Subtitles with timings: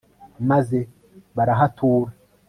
[0.49, 0.77] maze
[1.35, 2.11] barahatura